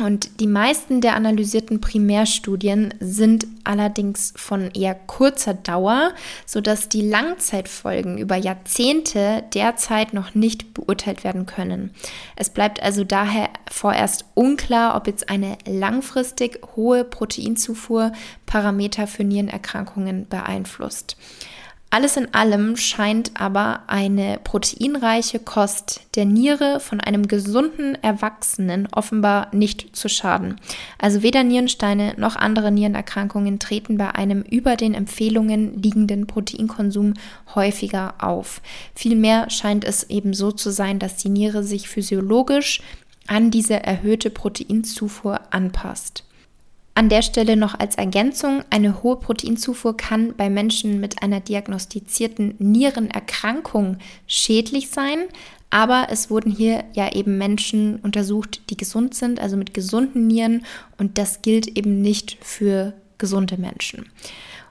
Und 0.00 0.40
die 0.40 0.46
meisten 0.46 1.00
der 1.00 1.14
analysierten 1.14 1.80
Primärstudien 1.80 2.94
sind 3.00 3.46
allerdings 3.64 4.32
von 4.34 4.70
eher 4.70 4.94
kurzer 4.94 5.54
Dauer, 5.54 6.14
sodass 6.46 6.88
die 6.88 7.02
Langzeitfolgen 7.02 8.16
über 8.16 8.36
Jahrzehnte 8.36 9.44
derzeit 9.54 10.14
noch 10.14 10.34
nicht 10.34 10.72
beurteilt 10.72 11.22
werden 11.22 11.44
können. 11.46 11.90
Es 12.36 12.50
bleibt 12.50 12.82
also 12.82 13.04
daher 13.04 13.50
vorerst 13.70 14.24
unklar, 14.34 14.96
ob 14.96 15.06
jetzt 15.06 15.28
eine 15.28 15.58
langfristig 15.66 16.60
hohe 16.76 17.04
Proteinzufuhr 17.04 18.12
Parameter 18.46 19.06
für 19.06 19.24
Nierenerkrankungen 19.24 20.28
beeinflusst. 20.28 21.16
Alles 21.92 22.16
in 22.16 22.32
allem 22.34 22.76
scheint 22.76 23.32
aber 23.34 23.80
eine 23.88 24.38
proteinreiche 24.44 25.40
Kost 25.40 26.02
der 26.14 26.24
Niere 26.24 26.78
von 26.78 27.00
einem 27.00 27.26
gesunden 27.26 27.96
Erwachsenen 27.96 28.86
offenbar 28.92 29.48
nicht 29.52 29.96
zu 29.96 30.08
schaden. 30.08 30.60
Also 30.98 31.22
weder 31.22 31.42
Nierensteine 31.42 32.14
noch 32.16 32.36
andere 32.36 32.70
Nierenerkrankungen 32.70 33.58
treten 33.58 33.98
bei 33.98 34.14
einem 34.14 34.42
über 34.42 34.76
den 34.76 34.94
Empfehlungen 34.94 35.82
liegenden 35.82 36.28
Proteinkonsum 36.28 37.14
häufiger 37.56 38.14
auf. 38.20 38.62
Vielmehr 38.94 39.50
scheint 39.50 39.84
es 39.84 40.04
eben 40.04 40.32
so 40.32 40.52
zu 40.52 40.70
sein, 40.70 41.00
dass 41.00 41.16
die 41.16 41.28
Niere 41.28 41.64
sich 41.64 41.88
physiologisch 41.88 42.82
an 43.26 43.50
diese 43.50 43.82
erhöhte 43.82 44.30
Proteinzufuhr 44.30 45.40
anpasst. 45.50 46.22
An 46.94 47.08
der 47.08 47.22
Stelle 47.22 47.56
noch 47.56 47.78
als 47.78 47.94
Ergänzung, 47.96 48.62
eine 48.68 49.02
hohe 49.02 49.16
Proteinzufuhr 49.16 49.96
kann 49.96 50.34
bei 50.36 50.50
Menschen 50.50 51.00
mit 51.00 51.22
einer 51.22 51.40
diagnostizierten 51.40 52.56
Nierenerkrankung 52.58 53.98
schädlich 54.26 54.90
sein, 54.90 55.20
aber 55.70 56.08
es 56.10 56.30
wurden 56.30 56.50
hier 56.50 56.84
ja 56.94 57.12
eben 57.12 57.38
Menschen 57.38 58.00
untersucht, 58.00 58.62
die 58.70 58.76
gesund 58.76 59.14
sind, 59.14 59.40
also 59.40 59.56
mit 59.56 59.72
gesunden 59.72 60.26
Nieren 60.26 60.66
und 60.98 61.16
das 61.16 61.42
gilt 61.42 61.78
eben 61.78 62.02
nicht 62.02 62.36
für 62.42 62.92
gesunde 63.18 63.56
Menschen. 63.56 64.06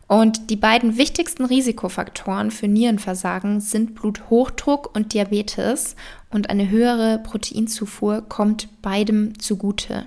Und 0.07 0.49
die 0.49 0.55
beiden 0.55 0.97
wichtigsten 0.97 1.45
Risikofaktoren 1.45 2.49
für 2.49 2.67
Nierenversagen 2.67 3.61
sind 3.61 3.93
Bluthochdruck 3.93 4.95
und 4.95 5.13
Diabetes 5.13 5.95
und 6.31 6.49
eine 6.49 6.69
höhere 6.69 7.19
Proteinzufuhr 7.19 8.23
kommt 8.27 8.81
beidem 8.81 9.39
zugute. 9.39 10.05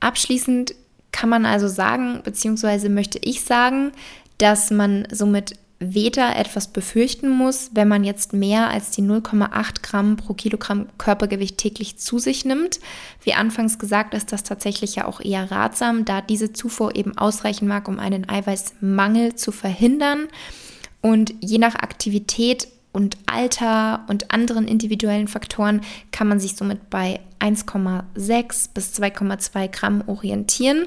Abschließend 0.00 0.74
kann 1.12 1.28
man 1.28 1.46
also 1.46 1.68
sagen, 1.68 2.20
beziehungsweise 2.24 2.88
möchte 2.88 3.18
ich 3.18 3.42
sagen, 3.42 3.92
dass 4.38 4.70
man 4.70 5.06
somit 5.10 5.56
weder 5.82 6.36
etwas 6.36 6.68
befürchten 6.68 7.30
muss, 7.30 7.70
wenn 7.72 7.88
man 7.88 8.04
jetzt 8.04 8.34
mehr 8.34 8.68
als 8.68 8.90
die 8.90 9.02
0,8 9.02 9.82
Gramm 9.82 10.16
pro 10.18 10.34
Kilogramm 10.34 10.88
Körpergewicht 10.98 11.56
täglich 11.56 11.96
zu 11.98 12.18
sich 12.18 12.44
nimmt. 12.44 12.80
Wie 13.22 13.32
anfangs 13.32 13.78
gesagt, 13.78 14.12
ist 14.12 14.30
das 14.30 14.42
tatsächlich 14.42 14.96
ja 14.96 15.06
auch 15.06 15.22
eher 15.22 15.50
ratsam, 15.50 16.04
da 16.04 16.20
diese 16.20 16.52
Zufuhr 16.52 16.94
eben 16.96 17.16
ausreichen 17.16 17.66
mag, 17.66 17.88
um 17.88 17.98
einen 17.98 18.28
Eiweißmangel 18.28 19.36
zu 19.36 19.52
verhindern. 19.52 20.28
Und 21.00 21.32
je 21.40 21.56
nach 21.56 21.76
Aktivität 21.76 22.68
und 22.92 23.16
Alter 23.24 24.04
und 24.08 24.32
anderen 24.34 24.68
individuellen 24.68 25.28
Faktoren 25.28 25.80
kann 26.12 26.28
man 26.28 26.40
sich 26.40 26.56
somit 26.56 26.90
bei 26.90 27.20
1,6 27.38 28.68
bis 28.74 28.92
2,2 29.00 29.68
Gramm 29.68 30.04
orientieren. 30.06 30.86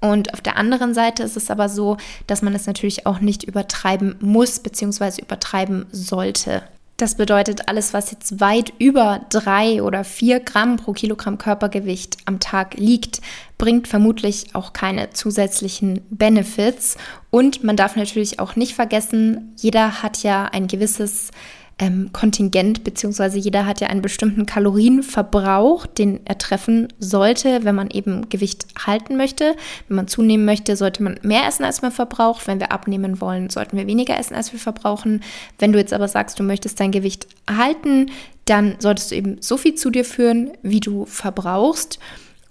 Und 0.00 0.32
auf 0.32 0.40
der 0.40 0.56
anderen 0.56 0.94
Seite 0.94 1.22
ist 1.22 1.36
es 1.36 1.50
aber 1.50 1.68
so, 1.68 1.96
dass 2.26 2.42
man 2.42 2.54
es 2.54 2.66
natürlich 2.66 3.06
auch 3.06 3.20
nicht 3.20 3.44
übertreiben 3.44 4.16
muss 4.20 4.58
bzw. 4.58 5.22
übertreiben 5.22 5.86
sollte. 5.92 6.62
Das 7.00 7.14
bedeutet, 7.14 7.66
alles, 7.66 7.94
was 7.94 8.10
jetzt 8.10 8.40
weit 8.40 8.74
über 8.78 9.22
drei 9.30 9.82
oder 9.82 10.04
vier 10.04 10.38
Gramm 10.38 10.76
pro 10.76 10.92
Kilogramm 10.92 11.38
Körpergewicht 11.38 12.18
am 12.26 12.40
Tag 12.40 12.74
liegt, 12.74 13.22
bringt 13.56 13.88
vermutlich 13.88 14.54
auch 14.54 14.74
keine 14.74 15.08
zusätzlichen 15.08 16.02
Benefits. 16.10 16.98
Und 17.30 17.64
man 17.64 17.76
darf 17.76 17.96
natürlich 17.96 18.38
auch 18.38 18.54
nicht 18.54 18.74
vergessen, 18.74 19.54
jeder 19.56 20.02
hat 20.02 20.22
ja 20.22 20.44
ein 20.44 20.66
gewisses 20.66 21.30
ähm, 21.80 22.10
Kontingent, 22.12 22.84
beziehungsweise 22.84 23.38
jeder 23.38 23.64
hat 23.64 23.80
ja 23.80 23.88
einen 23.88 24.02
bestimmten 24.02 24.44
Kalorienverbrauch, 24.44 25.86
den 25.86 26.20
er 26.26 26.36
treffen 26.36 26.88
sollte, 26.98 27.64
wenn 27.64 27.74
man 27.74 27.88
eben 27.88 28.28
Gewicht 28.28 28.66
halten 28.86 29.16
möchte. 29.16 29.56
Wenn 29.88 29.96
man 29.96 30.06
zunehmen 30.06 30.44
möchte, 30.44 30.76
sollte 30.76 31.02
man 31.02 31.18
mehr 31.22 31.48
essen, 31.48 31.64
als 31.64 31.80
man 31.80 31.90
verbraucht. 31.90 32.46
Wenn 32.46 32.60
wir 32.60 32.70
abnehmen 32.70 33.22
wollen, 33.22 33.48
sollten 33.48 33.78
wir 33.78 33.86
weniger 33.86 34.18
essen, 34.18 34.34
als 34.34 34.52
wir 34.52 34.60
verbrauchen. 34.60 35.22
Wenn 35.58 35.72
du 35.72 35.78
jetzt 35.78 35.94
aber 35.94 36.06
sagst, 36.06 36.38
du 36.38 36.42
möchtest 36.42 36.78
dein 36.78 36.92
Gewicht 36.92 37.26
halten, 37.50 38.10
dann 38.44 38.76
solltest 38.78 39.10
du 39.10 39.14
eben 39.14 39.36
so 39.40 39.56
viel 39.56 39.74
zu 39.74 39.90
dir 39.90 40.04
führen, 40.04 40.50
wie 40.62 40.80
du 40.80 41.06
verbrauchst. 41.06 41.98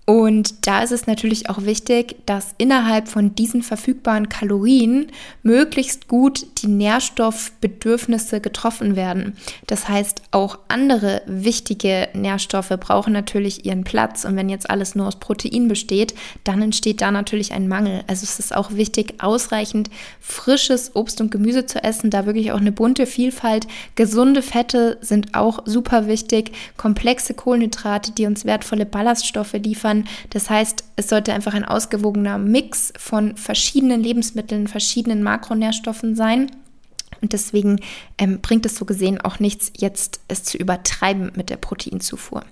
Und 0.10 0.66
da 0.66 0.82
ist 0.82 0.92
es 0.92 1.06
natürlich 1.06 1.52
auch 1.52 1.66
wichtig, 1.66 2.16
dass 2.26 2.56
innerhalb 2.58 3.08
von 3.08 3.36
diesen 3.36 3.62
verfügbaren 3.62 4.28
Kalorien 4.28 5.12
möglichst 5.44 6.08
gut 6.08 6.48
die 6.64 6.68
Nährstoffbedürfnisse 6.68 8.42
getroffen 8.42 8.96
werden. 8.96 9.38
Das 9.68 9.88
heißt, 9.88 10.24
auch 10.32 10.58
andere 10.68 11.22
wichtige 11.28 12.08
Nährstoffe 12.16 12.74
brauchen 12.80 13.14
natürlich 13.14 13.68
ihren 13.68 13.84
Platz. 13.84 14.26
Und 14.26 14.36
wenn 14.36 14.50
jetzt 14.50 14.68
alles 14.72 14.96
nur 14.96 15.06
aus 15.06 15.20
Protein 15.20 15.68
besteht, 15.68 16.16
dann 16.44 16.64
entsteht 16.64 17.02
da 17.02 17.12
natürlich 17.12 17.54
ein 17.54 17.68
Mangel. 17.68 18.04
Also 18.08 18.24
es 18.24 18.40
ist 18.40 18.56
auch 18.56 18.72
wichtig, 18.72 19.22
ausreichend 19.22 19.92
frisches 20.20 20.96
Obst 20.96 21.22
und 21.22 21.30
Gemüse 21.30 21.68
zu 21.68 21.84
essen, 21.84 22.10
da 22.10 22.26
wirklich 22.26 22.52
auch 22.52 22.60
eine 22.60 22.72
bunte 22.72 23.06
Vielfalt. 23.06 23.68
Gesunde 23.94 24.42
Fette 24.42 24.98
sind 25.02 25.36
auch 25.36 25.60
super 25.66 26.08
wichtig. 26.08 26.52
Komplexe 26.78 27.36
Kohlenhydrate, 27.36 28.12
die 28.14 28.26
uns 28.26 28.44
wertvolle 28.44 28.88
Ballaststoffe 28.88 29.54
liefern 29.54 29.99
kann. 30.00 30.10
Das 30.30 30.50
heißt, 30.50 30.84
es 30.96 31.10
sollte 31.10 31.34
einfach 31.34 31.54
ein 31.54 31.66
ausgewogener 31.66 32.38
Mix 32.38 32.94
von 32.98 33.36
verschiedenen 33.38 34.02
Lebensmitteln, 34.02 34.68
verschiedenen 34.68 35.24
Makronährstoffen 35.24 36.16
sein. 36.16 36.52
Und 37.22 37.34
deswegen 37.34 37.82
ähm, 38.18 38.40
bringt 38.42 38.66
es 38.66 38.76
so 38.76 38.86
gesehen 38.86 39.20
auch 39.20 39.40
nichts, 39.40 39.74
jetzt 39.78 40.22
es 40.28 40.44
zu 40.44 40.58
übertreiben 40.58 41.32
mit 41.36 41.50
der 41.50 41.58
Proteinzufuhr. 41.58 42.44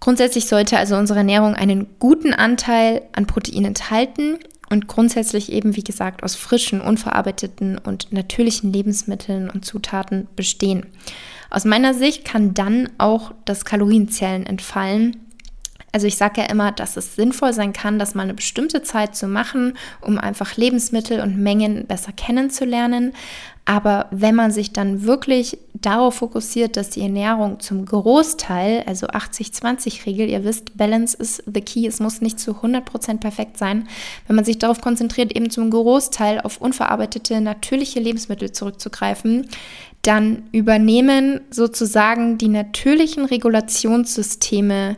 Grundsätzlich 0.00 0.46
sollte 0.46 0.78
also 0.78 0.96
unsere 0.96 1.20
Ernährung 1.20 1.54
einen 1.54 1.86
guten 1.98 2.34
Anteil 2.34 3.02
an 3.12 3.26
Protein 3.26 3.64
enthalten 3.64 4.38
und 4.68 4.86
grundsätzlich 4.86 5.50
eben, 5.50 5.74
wie 5.76 5.82
gesagt, 5.82 6.22
aus 6.22 6.34
frischen, 6.34 6.82
unverarbeiteten 6.82 7.78
und 7.78 8.12
natürlichen 8.12 8.72
Lebensmitteln 8.72 9.48
und 9.48 9.64
Zutaten 9.64 10.28
bestehen. 10.36 10.86
Aus 11.50 11.64
meiner 11.64 11.94
Sicht 11.94 12.26
kann 12.26 12.52
dann 12.52 12.90
auch 12.98 13.32
das 13.46 13.64
Kalorienzählen 13.64 14.44
entfallen 14.44 15.16
also 15.92 16.06
ich 16.06 16.16
sage 16.16 16.42
ja 16.42 16.48
immer, 16.48 16.72
dass 16.72 16.96
es 16.96 17.16
sinnvoll 17.16 17.52
sein 17.52 17.72
kann, 17.72 17.98
das 17.98 18.14
mal 18.14 18.24
eine 18.24 18.34
bestimmte 18.34 18.82
Zeit 18.82 19.16
zu 19.16 19.26
machen, 19.26 19.74
um 20.00 20.18
einfach 20.18 20.56
Lebensmittel 20.56 21.20
und 21.20 21.38
Mengen 21.38 21.86
besser 21.86 22.12
kennenzulernen. 22.12 23.12
Aber 23.64 24.06
wenn 24.10 24.34
man 24.34 24.50
sich 24.50 24.72
dann 24.72 25.04
wirklich 25.04 25.58
darauf 25.74 26.16
fokussiert, 26.16 26.78
dass 26.78 26.88
die 26.88 27.02
Ernährung 27.02 27.60
zum 27.60 27.84
Großteil, 27.84 28.84
also 28.86 29.08
80-20-Regel, 29.08 30.28
ihr 30.28 30.42
wisst, 30.42 30.76
Balance 30.78 31.14
is 31.18 31.42
the 31.44 31.60
key, 31.60 31.86
es 31.86 32.00
muss 32.00 32.22
nicht 32.22 32.40
zu 32.40 32.52
100% 32.52 33.18
perfekt 33.18 33.58
sein, 33.58 33.86
wenn 34.26 34.36
man 34.36 34.46
sich 34.46 34.58
darauf 34.58 34.80
konzentriert, 34.80 35.36
eben 35.36 35.50
zum 35.50 35.70
Großteil 35.70 36.40
auf 36.40 36.62
unverarbeitete, 36.62 37.42
natürliche 37.42 38.00
Lebensmittel 38.00 38.52
zurückzugreifen, 38.52 39.48
dann 40.00 40.44
übernehmen 40.52 41.42
sozusagen 41.50 42.38
die 42.38 42.48
natürlichen 42.48 43.26
Regulationssysteme 43.26 44.96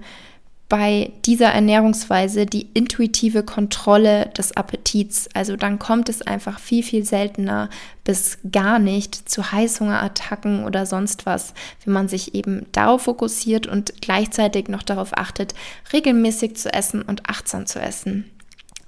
bei 0.70 1.10
dieser 1.26 1.48
Ernährungsweise 1.48 2.46
die 2.46 2.68
intuitive 2.74 3.42
Kontrolle 3.42 4.30
des 4.38 4.56
Appetits. 4.56 5.28
Also 5.34 5.56
dann 5.56 5.80
kommt 5.80 6.08
es 6.08 6.22
einfach 6.22 6.60
viel, 6.60 6.84
viel 6.84 7.04
seltener 7.04 7.68
bis 8.04 8.38
gar 8.50 8.78
nicht 8.78 9.28
zu 9.28 9.50
Heißhungerattacken 9.50 10.64
oder 10.64 10.86
sonst 10.86 11.26
was, 11.26 11.54
wenn 11.84 11.92
man 11.92 12.08
sich 12.08 12.36
eben 12.36 12.66
darauf 12.70 13.02
fokussiert 13.02 13.66
und 13.66 14.00
gleichzeitig 14.00 14.68
noch 14.68 14.84
darauf 14.84 15.18
achtet, 15.18 15.54
regelmäßig 15.92 16.56
zu 16.56 16.72
essen 16.72 17.02
und 17.02 17.28
achtsam 17.28 17.66
zu 17.66 17.80
essen. 17.80 18.30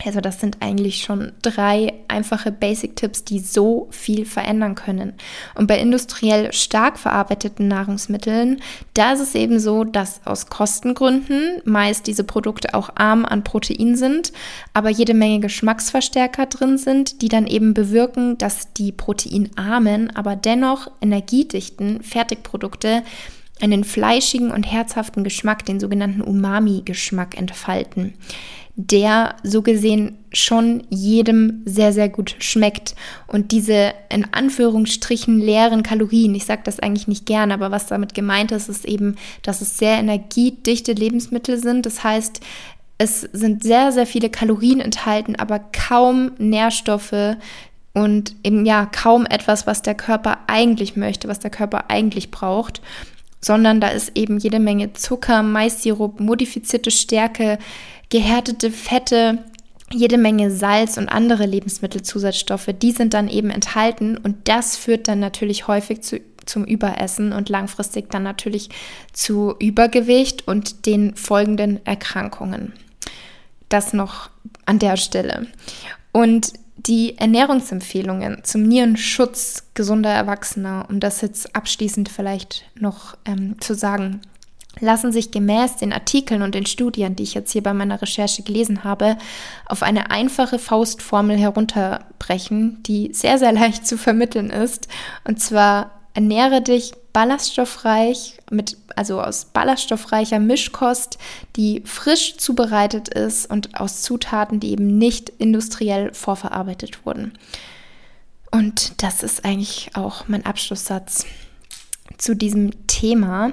Also 0.04 0.20
das 0.20 0.40
sind 0.40 0.58
eigentlich 0.60 1.02
schon 1.02 1.32
drei 1.42 1.94
einfache 2.08 2.50
Basic-Tipps, 2.52 3.24
die 3.24 3.38
so 3.38 3.88
viel 3.90 4.24
verändern 4.24 4.74
können. 4.74 5.14
Und 5.54 5.66
bei 5.66 5.78
industriell 5.78 6.52
stark 6.52 6.98
verarbeiteten 6.98 7.68
Nahrungsmitteln, 7.68 8.60
da 8.94 9.12
ist 9.12 9.20
es 9.20 9.34
eben 9.34 9.60
so, 9.60 9.84
dass 9.84 10.20
aus 10.26 10.46
Kostengründen 10.46 11.62
meist 11.64 12.06
diese 12.06 12.24
Produkte 12.24 12.74
auch 12.74 12.90
arm 12.94 13.24
an 13.24 13.44
Protein 13.44 13.96
sind, 13.96 14.32
aber 14.74 14.90
jede 14.90 15.14
Menge 15.14 15.40
Geschmacksverstärker 15.40 16.46
drin 16.46 16.78
sind, 16.78 17.22
die 17.22 17.28
dann 17.28 17.46
eben 17.46 17.74
bewirken, 17.74 18.38
dass 18.38 18.72
die 18.72 18.92
proteinarmen, 18.92 20.14
aber 20.14 20.36
dennoch 20.36 20.90
energiedichten 21.00 22.02
Fertigprodukte 22.02 23.02
einen 23.60 23.84
fleischigen 23.84 24.50
und 24.50 24.64
herzhaften 24.64 25.22
Geschmack, 25.22 25.64
den 25.64 25.78
sogenannten 25.78 26.20
Umami-Geschmack 26.20 27.38
entfalten 27.38 28.14
der 28.74 29.36
so 29.42 29.60
gesehen 29.60 30.16
schon 30.32 30.84
jedem 30.88 31.62
sehr, 31.66 31.92
sehr 31.92 32.08
gut 32.08 32.36
schmeckt. 32.38 32.94
Und 33.26 33.52
diese 33.52 33.92
in 34.08 34.26
Anführungsstrichen 34.32 35.38
leeren 35.38 35.82
Kalorien, 35.82 36.34
ich 36.34 36.46
sage 36.46 36.62
das 36.64 36.80
eigentlich 36.80 37.08
nicht 37.08 37.26
gern, 37.26 37.52
aber 37.52 37.70
was 37.70 37.86
damit 37.86 38.14
gemeint 38.14 38.50
ist, 38.50 38.68
ist 38.68 38.86
eben, 38.86 39.16
dass 39.42 39.60
es 39.60 39.76
sehr 39.76 39.98
energiedichte 39.98 40.92
Lebensmittel 40.92 41.58
sind. 41.58 41.84
Das 41.84 42.02
heißt, 42.02 42.40
es 42.96 43.20
sind 43.20 43.62
sehr, 43.62 43.92
sehr 43.92 44.06
viele 44.06 44.30
Kalorien 44.30 44.80
enthalten, 44.80 45.36
aber 45.36 45.58
kaum 45.58 46.32
Nährstoffe, 46.38 47.36
und 47.94 48.34
eben 48.42 48.64
ja 48.64 48.86
kaum 48.86 49.26
etwas, 49.26 49.66
was 49.66 49.82
der 49.82 49.94
Körper 49.94 50.38
eigentlich 50.46 50.96
möchte, 50.96 51.28
was 51.28 51.40
der 51.40 51.50
Körper 51.50 51.90
eigentlich 51.90 52.30
braucht, 52.30 52.80
sondern 53.40 53.80
da 53.80 53.88
ist 53.88 54.12
eben 54.14 54.38
jede 54.38 54.60
Menge 54.60 54.92
Zucker, 54.92 55.42
Maissirup, 55.42 56.20
modifizierte 56.20 56.90
Stärke, 56.90 57.58
gehärtete 58.12 58.70
Fette 58.70 59.38
jede 59.90 60.18
Menge 60.18 60.50
Salz 60.50 60.98
und 60.98 61.08
andere 61.08 61.46
Lebensmittelzusatzstoffe, 61.46 62.68
die 62.80 62.92
sind 62.92 63.14
dann 63.14 63.26
eben 63.26 63.48
enthalten 63.48 64.18
und 64.18 64.48
das 64.48 64.76
führt 64.76 65.08
dann 65.08 65.18
natürlich 65.18 65.66
häufig 65.66 66.02
zu, 66.02 66.20
zum 66.44 66.66
Überessen 66.66 67.32
und 67.32 67.48
langfristig 67.48 68.10
dann 68.10 68.22
natürlich 68.22 68.68
zu 69.14 69.54
Übergewicht 69.58 70.46
und 70.46 70.84
den 70.84 71.16
folgenden 71.16 71.84
Erkrankungen. 71.86 72.74
Das 73.70 73.94
noch 73.94 74.28
an 74.66 74.78
der 74.78 74.98
Stelle. 74.98 75.46
Und 76.12 76.52
die 76.76 77.16
Ernährungsempfehlungen 77.16 78.44
zum 78.44 78.64
Nierenschutz 78.64 79.64
gesunder 79.72 80.10
Erwachsener, 80.10 80.84
um 80.90 81.00
das 81.00 81.22
jetzt 81.22 81.56
abschließend 81.56 82.10
vielleicht 82.10 82.66
noch 82.74 83.16
ähm, 83.24 83.58
zu 83.58 83.74
sagen, 83.74 84.20
lassen 84.80 85.12
sich 85.12 85.30
gemäß 85.30 85.76
den 85.76 85.92
Artikeln 85.92 86.42
und 86.42 86.54
den 86.54 86.66
Studien, 86.66 87.14
die 87.14 87.22
ich 87.22 87.34
jetzt 87.34 87.52
hier 87.52 87.62
bei 87.62 87.74
meiner 87.74 88.00
Recherche 88.00 88.42
gelesen 88.42 88.84
habe, 88.84 89.16
auf 89.66 89.82
eine 89.82 90.10
einfache 90.10 90.58
Faustformel 90.58 91.36
herunterbrechen, 91.36 92.82
die 92.82 93.12
sehr, 93.12 93.38
sehr 93.38 93.52
leicht 93.52 93.86
zu 93.86 93.98
vermitteln 93.98 94.50
ist. 94.50 94.88
Und 95.24 95.40
zwar 95.40 95.90
ernähre 96.14 96.62
dich 96.62 96.92
ballaststoffreich 97.12 98.38
mit 98.50 98.76
also 98.96 99.20
aus 99.20 99.46
ballaststoffreicher 99.46 100.38
Mischkost, 100.38 101.18
die 101.56 101.82
frisch 101.84 102.36
zubereitet 102.36 103.08
ist 103.08 103.50
und 103.50 103.78
aus 103.80 104.02
Zutaten, 104.02 104.60
die 104.60 104.72
eben 104.72 104.98
nicht 104.98 105.30
industriell 105.30 106.12
vorverarbeitet 106.12 107.04
wurden. 107.06 107.32
Und 108.50 109.02
das 109.02 109.22
ist 109.22 109.44
eigentlich 109.44 109.90
auch 109.94 110.28
mein 110.28 110.44
Abschlusssatz 110.44 111.24
zu 112.18 112.36
diesem 112.36 112.86
Thema. 112.86 113.52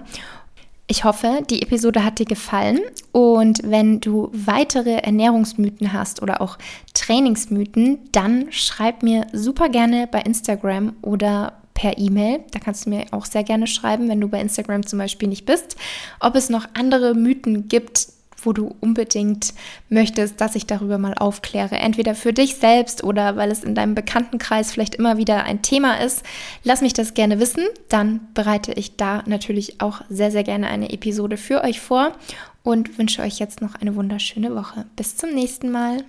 Ich 0.92 1.04
hoffe, 1.04 1.44
die 1.48 1.62
Episode 1.62 2.04
hat 2.04 2.18
dir 2.18 2.26
gefallen 2.26 2.80
und 3.12 3.60
wenn 3.64 4.00
du 4.02 4.32
weitere 4.34 4.96
Ernährungsmythen 4.96 5.94
hast 5.94 6.24
oder 6.24 6.42
auch 6.42 6.58
Trainingsmythen, 6.96 8.00
dann 8.12 8.52
schreib 8.52 9.04
mir 9.04 9.28
super 9.32 9.70
gerne 9.70 10.08
bei 10.12 10.20
Instagram 10.22 10.96
oder 11.04 11.54
per 11.76 12.00
E-Mail. 12.00 12.40
Da 12.50 12.58
kannst 12.58 12.88
du 12.88 12.90
mir 12.90 13.06
auch 13.12 13.26
sehr 13.26 13.44
gerne 13.44 13.68
schreiben, 13.68 14.10
wenn 14.10 14.20
du 14.20 14.30
bei 14.30 14.42
Instagram 14.42 14.84
zum 14.84 14.98
Beispiel 14.98 15.30
nicht 15.30 15.46
bist, 15.46 15.76
ob 16.20 16.36
es 16.36 16.50
noch 16.50 16.66
andere 16.74 17.14
Mythen 17.14 17.68
gibt, 17.68 18.08
wo 18.46 18.54
du 18.54 18.76
unbedingt 18.80 19.54
möchtest, 19.90 20.42
dass 20.42 20.56
ich 20.56 20.66
darüber 20.66 20.98
mal 20.98 21.14
aufkläre. 21.14 21.78
Entweder 21.78 22.16
für 22.16 22.34
dich 22.34 22.56
selbst 22.56 23.04
oder 23.04 23.36
weil 23.36 23.52
es 23.52 23.64
in 23.64 23.76
deinem 23.76 23.96
Bekanntenkreis 23.96 24.72
vielleicht 24.72 24.96
immer 24.96 25.18
wieder 25.18 25.44
ein 25.44 25.62
Thema 25.62 25.96
ist. 26.02 26.24
Lass 26.64 26.82
mich 26.82 26.94
das 26.94 27.14
gerne 27.14 27.40
wissen. 27.40 27.66
Dann 27.90 28.22
bereite 28.34 28.74
ich 28.74 28.98
da 28.98 29.24
natürlich 29.26 29.82
auch 29.82 30.02
sehr, 30.10 30.32
sehr 30.32 30.44
gerne 30.44 30.68
eine 30.68 30.92
Episode 30.92 31.38
für 31.38 31.64
euch 31.64 31.80
vor 31.80 32.14
und 32.64 32.98
wünsche 32.98 33.22
euch 33.22 33.40
jetzt 33.40 33.62
noch 33.62 33.76
eine 33.76 33.96
wunderschöne 33.96 34.56
Woche. 34.56 34.86
Bis 34.96 35.18
zum 35.18 35.34
nächsten 35.34 35.72
Mal. 35.72 36.04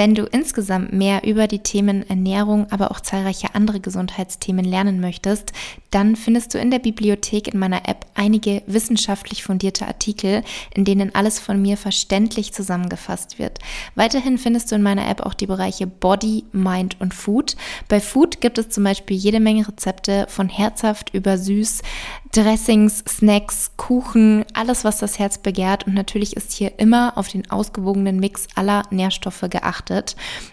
Wenn 0.00 0.14
du 0.14 0.24
insgesamt 0.24 0.94
mehr 0.94 1.24
über 1.24 1.46
die 1.46 1.58
Themen 1.58 2.08
Ernährung, 2.08 2.66
aber 2.70 2.90
auch 2.90 3.00
zahlreiche 3.00 3.54
andere 3.54 3.80
Gesundheitsthemen 3.80 4.64
lernen 4.64 4.98
möchtest, 4.98 5.52
dann 5.90 6.16
findest 6.16 6.54
du 6.54 6.58
in 6.58 6.70
der 6.70 6.78
Bibliothek 6.78 7.48
in 7.48 7.58
meiner 7.58 7.86
App 7.86 8.06
einige 8.14 8.62
wissenschaftlich 8.66 9.42
fundierte 9.42 9.86
Artikel, 9.86 10.42
in 10.74 10.86
denen 10.86 11.14
alles 11.14 11.38
von 11.38 11.60
mir 11.60 11.76
verständlich 11.76 12.54
zusammengefasst 12.54 13.38
wird. 13.38 13.58
Weiterhin 13.94 14.38
findest 14.38 14.72
du 14.72 14.76
in 14.76 14.82
meiner 14.82 15.06
App 15.06 15.20
auch 15.20 15.34
die 15.34 15.46
Bereiche 15.46 15.86
Body, 15.86 16.44
Mind 16.50 16.98
und 16.98 17.12
Food. 17.12 17.56
Bei 17.88 18.00
Food 18.00 18.40
gibt 18.40 18.56
es 18.56 18.70
zum 18.70 18.84
Beispiel 18.84 19.18
jede 19.18 19.38
Menge 19.38 19.68
Rezepte 19.68 20.24
von 20.30 20.48
herzhaft 20.48 21.12
über 21.12 21.36
süß, 21.36 21.82
Dressings, 22.32 23.04
Snacks, 23.06 23.72
Kuchen, 23.76 24.46
alles, 24.54 24.84
was 24.84 24.98
das 24.98 25.18
Herz 25.18 25.36
begehrt. 25.36 25.86
Und 25.86 25.94
natürlich 25.94 26.36
ist 26.36 26.52
hier 26.52 26.78
immer 26.78 27.18
auf 27.18 27.28
den 27.28 27.50
ausgewogenen 27.50 28.18
Mix 28.18 28.46
aller 28.54 28.84
Nährstoffe 28.90 29.44
geachtet. 29.50 29.89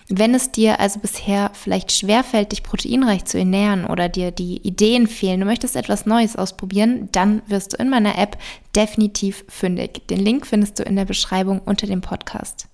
Wenn 0.09 0.33
es 0.33 0.51
dir 0.51 0.79
also 0.79 0.99
bisher 0.99 1.51
vielleicht 1.53 1.91
schwerfällt, 1.91 2.51
dich 2.51 2.63
proteinreich 2.63 3.25
zu 3.25 3.37
ernähren 3.37 3.85
oder 3.85 4.09
dir 4.09 4.31
die 4.31 4.57
Ideen 4.57 5.07
fehlen, 5.07 5.39
du 5.39 5.45
möchtest 5.45 5.75
etwas 5.75 6.05
Neues 6.05 6.35
ausprobieren, 6.35 7.09
dann 7.11 7.41
wirst 7.47 7.73
du 7.73 7.77
in 7.77 7.89
meiner 7.89 8.17
App 8.17 8.37
definitiv 8.75 9.45
fündig. 9.47 10.07
Den 10.07 10.19
Link 10.19 10.45
findest 10.47 10.79
du 10.79 10.83
in 10.83 10.95
der 10.95 11.05
Beschreibung 11.05 11.59
unter 11.59 11.87
dem 11.87 12.01
Podcast. 12.01 12.66